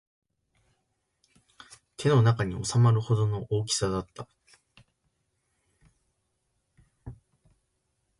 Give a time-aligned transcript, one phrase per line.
[1.95, 4.27] 手の中に収まるほどの大きさだった